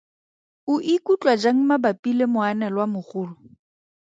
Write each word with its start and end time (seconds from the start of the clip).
O 0.71 0.75
ikutlwa 0.93 1.33
jang 1.41 1.59
mabapi 1.69 2.11
le 2.17 2.25
moanelwamogolo? 2.33 3.35